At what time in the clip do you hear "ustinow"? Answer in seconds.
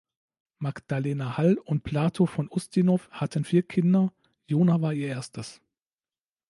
2.49-3.07